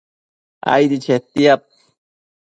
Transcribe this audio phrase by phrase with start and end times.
[0.71, 1.61] aidi chetiad